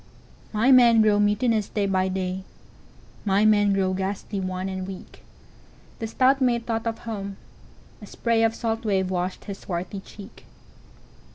'""My 0.51 0.71
men 0.71 1.03
grow 1.03 1.19
mutinous 1.19 1.69
day 1.69 1.85
by 1.85 2.07
day; 2.07 2.43
My 3.23 3.45
men 3.45 3.71
grow 3.71 3.93
ghastly 3.93 4.39
wan 4.39 4.67
and 4.67 4.87
weak."The 4.87 6.07
stout 6.07 6.41
mate 6.41 6.65
thought 6.65 6.87
of 6.87 6.97
home; 6.97 7.37
a 8.01 8.05
sprayOf 8.05 8.55
salt 8.55 8.83
wave 8.83 9.11
washed 9.11 9.45
his 9.45 9.59
swarthy 9.59 9.99
cheek. 9.99 10.47